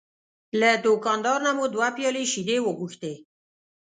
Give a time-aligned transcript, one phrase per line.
[0.59, 3.13] له دوکاندار نه مو دوه پیالې شیدې وغوښتې.